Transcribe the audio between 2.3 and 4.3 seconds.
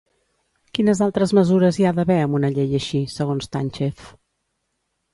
una llei així, segons Tanchev?